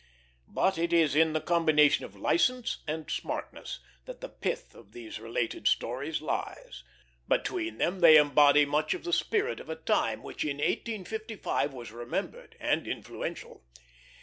[0.47, 5.19] But it is in the combination of license and smartness that the pith of these
[5.19, 6.83] related stories lies;
[7.29, 11.91] between them they embody much of the spirit of a time which in 1855 was
[11.91, 13.63] remembered and influential.